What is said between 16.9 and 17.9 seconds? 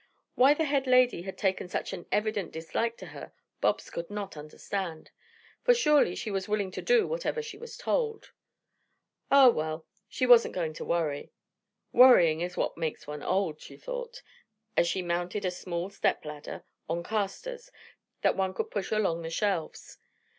casters